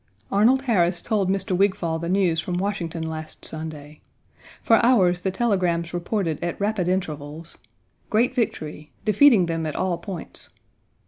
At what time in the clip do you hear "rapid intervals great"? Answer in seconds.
6.59-8.33